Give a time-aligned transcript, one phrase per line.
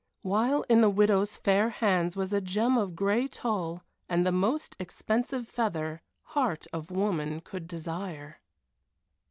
[0.23, 4.75] While in the widow's fair hands was a gem of gray tulle and the most
[4.79, 6.01] expensive feather
[6.33, 8.39] heart of woman could desire.